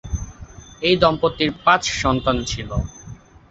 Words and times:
এই 0.81 0.95
দম্পতির 1.01 1.51
পাঁচ 1.65 1.83
সন্তান 2.01 2.37
ছিল। 2.45 2.69